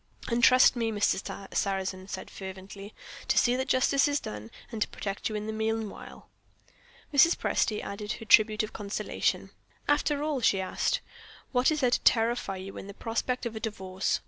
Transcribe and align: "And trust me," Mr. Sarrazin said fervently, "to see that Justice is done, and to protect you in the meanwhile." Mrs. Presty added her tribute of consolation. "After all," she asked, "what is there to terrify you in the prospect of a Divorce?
"And 0.29 0.43
trust 0.43 0.75
me," 0.75 0.91
Mr. 0.91 1.47
Sarrazin 1.55 2.07
said 2.07 2.31
fervently, 2.31 2.95
"to 3.27 3.37
see 3.37 3.55
that 3.55 3.67
Justice 3.67 4.07
is 4.07 4.19
done, 4.19 4.49
and 4.71 4.81
to 4.81 4.87
protect 4.87 5.29
you 5.29 5.35
in 5.35 5.45
the 5.45 5.53
meanwhile." 5.53 6.27
Mrs. 7.13 7.35
Presty 7.37 7.83
added 7.83 8.13
her 8.13 8.25
tribute 8.25 8.63
of 8.63 8.73
consolation. 8.73 9.51
"After 9.87 10.23
all," 10.23 10.41
she 10.41 10.59
asked, 10.59 11.01
"what 11.51 11.69
is 11.69 11.81
there 11.81 11.91
to 11.91 11.99
terrify 12.01 12.57
you 12.57 12.77
in 12.77 12.87
the 12.87 12.95
prospect 12.95 13.45
of 13.45 13.55
a 13.55 13.59
Divorce? 13.59 14.19